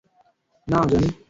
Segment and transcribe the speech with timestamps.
[0.67, 1.11] না, জনি।